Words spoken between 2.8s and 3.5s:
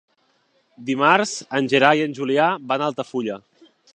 a Altafulla.